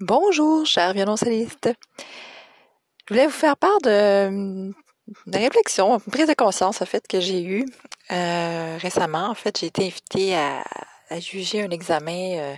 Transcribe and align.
Bonjour, 0.00 0.64
chers 0.64 0.92
violoncellistes. 0.92 1.70
Je 3.08 3.14
voulais 3.14 3.26
vous 3.26 3.32
faire 3.32 3.56
part 3.56 3.80
de, 3.82 4.70
de 5.26 5.38
réflexion, 5.38 5.94
une 5.94 6.12
prise 6.12 6.28
de 6.28 6.34
conscience 6.34 6.80
en 6.80 6.86
fait 6.86 7.08
que 7.08 7.18
j'ai 7.18 7.42
eue 7.42 7.66
euh, 8.12 8.78
récemment. 8.80 9.28
En 9.28 9.34
fait, 9.34 9.58
j'ai 9.58 9.66
été 9.66 9.86
invitée 9.86 10.36
à, 10.36 10.62
juger 11.18 11.64
un 11.64 11.70
examen 11.70 12.38
euh, 12.38 12.54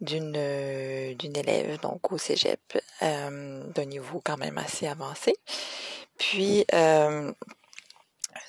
d'une 0.00 0.34
euh, 0.36 1.14
d'une 1.14 1.36
élève 1.36 1.78
donc 1.80 2.10
au 2.10 2.18
cégep 2.18 2.60
d'un 3.00 3.84
niveau 3.84 4.20
quand 4.24 4.36
même 4.36 4.58
assez 4.58 4.88
avancé. 4.88 5.36
Puis 6.18 6.66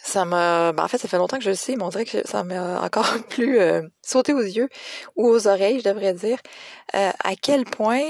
ça 0.10 0.26
m'a 0.26 0.74
ben 0.74 0.84
en 0.84 0.88
fait 0.88 0.98
ça 0.98 1.08
fait 1.08 1.18
longtemps 1.18 1.38
que 1.38 1.44
je 1.44 1.52
le 1.52 1.56
sais, 1.56 1.76
mais 1.76 1.84
on 1.84 1.90
dirait 1.90 2.06
que 2.06 2.28
ça 2.28 2.44
m'a 2.44 2.82
encore 2.82 3.08
plus 3.30 3.60
euh, 3.60 3.84
sauté 4.02 4.34
aux 4.34 4.42
yeux 4.42 4.70
ou 5.16 5.28
aux 5.28 5.48
oreilles, 5.48 5.80
je 5.80 5.90
devrais 5.90 6.14
dire, 6.14 6.40
euh, 6.96 7.12
à 7.24 7.36
quel 7.36 7.66
point 7.66 8.04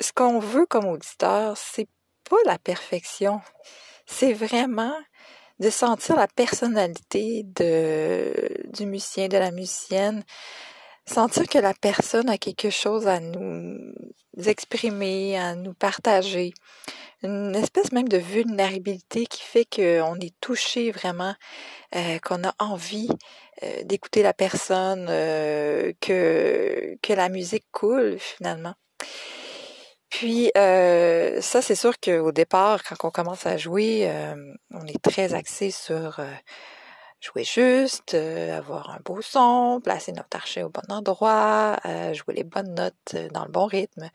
ce 0.00 0.12
qu'on 0.12 0.38
veut 0.40 0.66
comme 0.66 0.86
auditeur, 0.86 1.56
c'est 1.56 1.88
pas 2.28 2.36
la 2.46 2.58
perfection. 2.58 3.40
C'est 4.06 4.32
vraiment 4.32 4.94
de 5.60 5.70
sentir 5.70 6.16
la 6.16 6.26
personnalité 6.26 7.44
de 7.44 8.34
du 8.72 8.86
musicien, 8.86 9.28
de 9.28 9.38
la 9.38 9.52
musicienne, 9.52 10.24
sentir 11.06 11.46
que 11.48 11.58
la 11.58 11.74
personne 11.74 12.28
a 12.28 12.38
quelque 12.38 12.70
chose 12.70 13.06
à 13.06 13.20
nous 13.20 13.92
exprimer, 14.46 15.38
à 15.38 15.54
nous 15.54 15.74
partager. 15.74 16.52
Une 17.22 17.54
espèce 17.54 17.92
même 17.92 18.08
de 18.08 18.18
vulnérabilité 18.18 19.26
qui 19.26 19.42
fait 19.42 19.64
qu'on 19.64 20.16
est 20.20 20.34
touché 20.40 20.90
vraiment, 20.90 21.34
euh, 21.94 22.18
qu'on 22.18 22.44
a 22.44 22.54
envie 22.58 23.08
euh, 23.62 23.82
d'écouter 23.84 24.22
la 24.22 24.34
personne, 24.34 25.06
euh, 25.08 25.92
que, 26.00 26.98
que 27.02 27.12
la 27.12 27.28
musique 27.28 27.64
coule 27.72 28.18
finalement. 28.18 28.74
Puis 30.14 30.52
euh, 30.56 31.40
ça, 31.40 31.60
c'est 31.60 31.74
sûr 31.74 31.98
qu'au 31.98 32.30
départ, 32.30 32.84
quand 32.84 33.08
on 33.08 33.10
commence 33.10 33.46
à 33.46 33.56
jouer, 33.56 34.08
euh, 34.08 34.36
on 34.70 34.86
est 34.86 35.02
très 35.02 35.34
axé 35.34 35.72
sur 35.72 36.20
euh, 36.20 36.30
jouer 37.24 37.44
juste, 37.44 38.14
euh, 38.14 38.56
avoir 38.56 38.90
un 38.90 38.98
beau 39.04 39.22
son, 39.22 39.80
placer 39.82 40.12
notre 40.12 40.36
archet 40.36 40.62
au 40.62 40.68
bon 40.68 40.82
endroit, 40.90 41.78
euh, 41.86 42.12
jouer 42.12 42.34
les 42.34 42.44
bonnes 42.44 42.74
notes 42.74 43.14
euh, 43.14 43.28
dans 43.30 43.44
le 43.44 43.50
bon 43.50 43.66
rythme. 43.66 44.10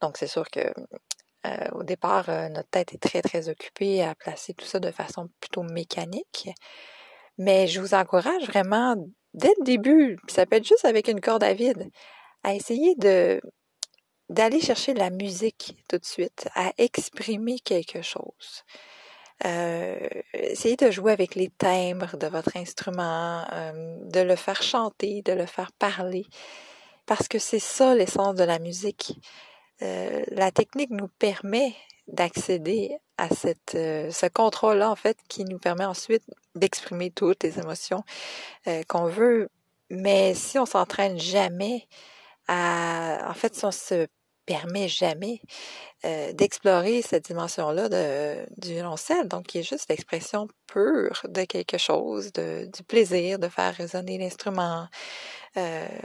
Donc 0.00 0.16
c'est 0.16 0.26
sûr 0.26 0.50
que 0.50 0.72
au 1.74 1.84
départ, 1.84 2.26
notre 2.50 2.68
tête 2.70 2.92
est 2.92 2.98
très 2.98 3.22
très 3.22 3.48
occupée 3.48 4.02
à 4.02 4.16
placer 4.16 4.52
tout 4.52 4.64
ça 4.64 4.80
de 4.80 4.90
façon 4.90 5.28
plutôt 5.38 5.62
mécanique. 5.62 6.48
Mais 7.38 7.68
je 7.68 7.80
vous 7.80 7.94
encourage 7.94 8.42
vraiment 8.48 8.96
dès 9.32 9.54
le 9.60 9.64
début, 9.64 10.18
ça 10.26 10.44
peut 10.44 10.56
être 10.56 10.66
juste 10.66 10.84
avec 10.84 11.06
une 11.06 11.20
corde 11.20 11.44
à 11.44 11.52
vide, 11.54 11.88
à 12.42 12.52
essayer 12.52 12.96
d'aller 12.96 14.60
chercher 14.60 14.92
la 14.94 15.10
musique 15.10 15.76
tout 15.88 15.98
de 15.98 16.04
suite, 16.04 16.48
à 16.56 16.72
exprimer 16.78 17.60
quelque 17.60 18.02
chose. 18.02 18.64
Euh, 19.44 19.98
essayez 20.32 20.76
de 20.76 20.90
jouer 20.90 21.12
avec 21.12 21.34
les 21.34 21.48
timbres 21.50 22.16
de 22.16 22.26
votre 22.26 22.56
instrument, 22.56 23.44
euh, 23.52 23.96
de 24.00 24.20
le 24.20 24.36
faire 24.36 24.62
chanter, 24.62 25.22
de 25.22 25.32
le 25.32 25.46
faire 25.46 25.72
parler, 25.72 26.24
parce 27.04 27.28
que 27.28 27.38
c'est 27.38 27.58
ça 27.58 27.94
l'essence 27.94 28.34
de 28.34 28.44
la 28.44 28.58
musique. 28.58 29.20
Euh, 29.82 30.24
la 30.28 30.50
technique 30.50 30.90
nous 30.90 31.08
permet 31.08 31.74
d'accéder 32.08 32.96
à 33.18 33.28
cette, 33.28 33.72
ce 33.72 34.26
contrôle-là, 34.28 34.90
en 34.90 34.96
fait, 34.96 35.18
qui 35.28 35.44
nous 35.44 35.58
permet 35.58 35.84
ensuite 35.84 36.22
d'exprimer 36.54 37.10
toutes 37.10 37.42
les 37.42 37.58
émotions 37.58 38.04
qu'on 38.88 39.06
veut. 39.06 39.48
Mais 39.90 40.34
si 40.34 40.58
on 40.58 40.66
s'entraîne 40.66 41.18
jamais 41.18 41.88
à, 42.48 43.28
en 43.28 43.34
fait, 43.34 43.54
si 43.54 43.64
on 43.64 43.72
se 43.72 44.06
permet 44.46 44.88
jamais 44.88 45.40
d'explorer 46.34 47.02
cette 47.02 47.24
dimension-là 47.26 47.88
de, 47.88 48.46
du 48.60 48.74
violoncelle, 48.74 49.26
donc 49.26 49.46
qui 49.46 49.58
est 49.58 49.68
juste 49.68 49.88
l'expression 49.88 50.46
pure 50.68 51.20
de 51.28 51.44
quelque 51.44 51.78
chose, 51.78 52.32
de, 52.32 52.68
du 52.72 52.84
plaisir 52.84 53.40
de 53.40 53.48
faire 53.48 53.74
résonner 53.74 54.16
l'instrument, 54.16 54.86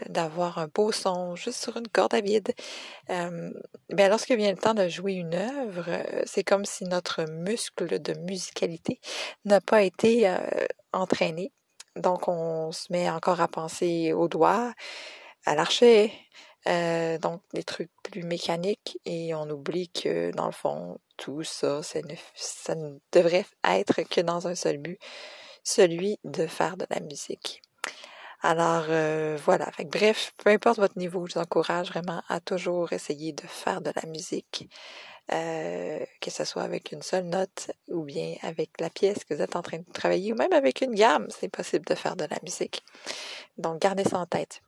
d'avoir 0.08 0.58
un 0.58 0.68
beau 0.74 0.92
son 0.92 1.36
juste 1.36 1.62
sur 1.62 1.78
une 1.78 1.88
corde 1.88 2.16
à 2.16 2.22
vide. 2.22 2.52
Euh, 3.10 3.52
lorsque 3.90 4.32
vient 4.32 4.52
le 4.52 4.58
temps 4.58 4.74
de 4.74 4.88
jouer 4.88 5.14
une 5.14 5.36
œuvre, 5.36 5.86
c'est 6.26 6.44
comme 6.44 6.66
si 6.66 6.86
notre 6.86 7.30
muscle 7.30 8.02
de 8.02 8.14
musicalité 8.22 9.00
n'a 9.46 9.62
pas 9.62 9.84
été 9.84 10.34
entraîné. 10.94 11.52
Donc 11.96 12.28
on 12.28 12.72
se 12.72 12.92
met 12.92 13.10
encore 13.10 13.42
à 13.42 13.48
penser 13.48 14.14
aux 14.14 14.28
doigts, 14.28 14.74
à 15.46 15.56
l'archet, 15.56 16.12
euh, 16.68 17.18
donc 17.18 17.42
des 17.54 17.64
trucs 17.64 17.90
plus 18.04 18.24
mécaniques 18.24 19.00
et 19.06 19.34
on 19.34 19.50
oublie 19.50 19.90
que 19.90 20.32
dans 20.32 20.46
le 20.46 20.52
fond 20.52 21.00
tout 21.18 21.44
ça, 21.44 21.82
ça 21.84 22.02
ne, 22.76 22.98
devrait 23.12 23.46
être 23.68 24.02
que 24.04 24.22
dans 24.22 24.48
un 24.48 24.56
seul 24.56 24.78
but, 24.78 25.00
celui 25.64 26.20
de 26.24 26.48
faire 26.48 26.78
de 26.78 26.86
la 26.90 27.00
musique. 27.00 27.62
Alors 28.44 28.86
euh, 28.90 29.38
voilà, 29.44 29.70
bref, 29.86 30.34
peu 30.38 30.50
importe 30.50 30.80
votre 30.80 30.98
niveau, 30.98 31.28
je 31.28 31.34
vous 31.36 31.40
encourage 31.40 31.90
vraiment 31.90 32.24
à 32.28 32.40
toujours 32.40 32.92
essayer 32.92 33.34
de 33.34 33.46
faire 33.46 33.82
de 33.82 33.92
la 33.96 34.10
musique, 34.10 34.68
euh, 35.32 36.00
que 36.20 36.32
ce 36.32 36.44
soit 36.44 36.64
avec 36.64 36.92
une 36.92 37.04
seule 37.04 37.26
note 37.26 37.72
ou 37.88 38.04
bien 38.04 38.36
avec 38.42 38.72
la 38.80 38.90
pièce 38.90 39.24
que 39.24 39.36
vous 39.36 39.42
êtes 39.42 39.56
en 39.56 39.62
train 39.62 39.78
de 39.78 39.92
travailler 39.94 40.34
ou 40.34 40.36
même 40.36 40.54
avec 40.54 40.82
une 40.82 40.96
gamme, 40.96 41.28
c'est 41.30 41.50
possible 41.50 41.86
de 41.86 41.96
faire 41.96 42.16
de 42.16 42.26
la 42.26 42.38
musique. 42.44 42.84
Donc 43.58 43.80
gardez 43.80 44.04
ça 44.04 44.18
en 44.18 44.26
tête 44.26 44.62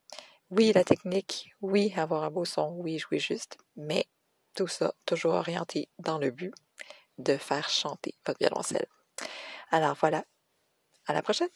oui, 0.56 0.72
la 0.74 0.84
technique, 0.84 1.56
oui, 1.62 1.92
avoir 1.96 2.24
un 2.24 2.30
beau 2.30 2.46
son, 2.46 2.76
oui, 2.78 3.00
jouer 3.00 3.20
juste, 3.20 3.58
mais 3.76 4.06
tout 4.54 4.68
ça 4.68 4.94
toujours 5.06 5.34
orienté 5.34 5.90
dans 5.98 6.20
le 6.20 6.30
but 6.30 6.54
de 7.18 7.38
faire 7.38 7.70
chanter 7.70 8.14
votre 8.26 8.40
violoncelle. 8.40 8.86
Alors 9.72 9.96
voilà, 10.00 10.24
à 11.08 11.14
la 11.14 11.24
prochaine. 11.24 11.50